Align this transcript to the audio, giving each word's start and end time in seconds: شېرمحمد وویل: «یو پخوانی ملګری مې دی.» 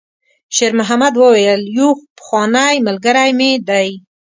شېرمحمد 0.55 1.13
وویل: 1.17 1.61
«یو 1.77 1.87
پخوانی 2.17 2.75
ملګری 2.87 3.31
مې 3.39 3.51
دی.» 3.67 3.89